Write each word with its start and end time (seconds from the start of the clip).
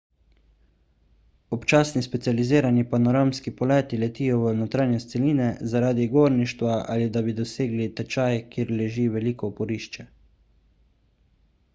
občasni 1.57 2.01
specializirani 2.05 2.85
panoramski 2.93 3.53
poleti 3.59 3.99
letijo 4.03 4.39
v 4.45 4.55
notranjost 4.61 5.13
celine 5.17 5.51
zaradi 5.75 6.09
gorništva 6.15 6.79
ali 6.95 7.11
da 7.19 7.25
bi 7.29 7.37
dosegli 7.43 7.89
tečaj 8.01 8.43
kjer 8.57 8.75
leži 8.81 9.07
veliko 9.19 9.53
oporišče 9.55 10.09